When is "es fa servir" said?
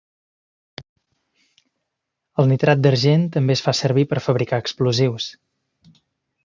3.59-4.09